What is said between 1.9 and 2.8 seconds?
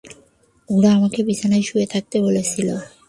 থাকতে বলেছিল।